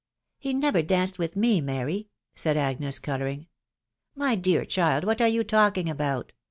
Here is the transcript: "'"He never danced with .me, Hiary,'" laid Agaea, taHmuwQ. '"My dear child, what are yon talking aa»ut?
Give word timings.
"'"He 0.39 0.55
never 0.55 0.81
danced 0.81 1.19
with 1.19 1.35
.me, 1.35 1.59
Hiary,'" 1.61 2.09
laid 2.43 2.57
Agaea, 2.57 2.99
taHmuwQ. 3.01 3.45
'"My 4.15 4.33
dear 4.33 4.65
child, 4.65 5.03
what 5.03 5.21
are 5.21 5.27
yon 5.27 5.45
talking 5.45 5.91
aa»ut? 5.91 6.31